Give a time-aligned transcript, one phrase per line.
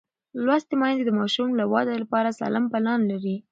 [0.45, 3.35] لوستې میندې د ماشوم د وده لپاره سالم پلان لري.